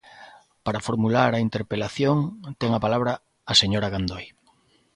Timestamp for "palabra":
2.85-3.13